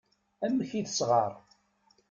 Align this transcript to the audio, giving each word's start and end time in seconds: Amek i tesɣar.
Amek 0.45 0.71
i 0.79 0.81
tesɣar. 0.87 1.33